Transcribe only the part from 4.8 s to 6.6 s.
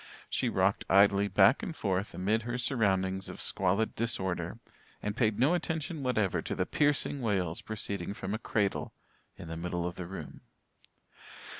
and paid no attention whatever to